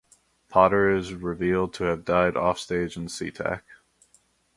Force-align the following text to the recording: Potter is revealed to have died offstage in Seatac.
Potter 0.49 0.89
is 0.89 1.13
revealed 1.13 1.75
to 1.75 1.83
have 1.83 2.03
died 2.05 2.35
offstage 2.35 2.97
in 2.97 3.05
Seatac. 3.05 3.61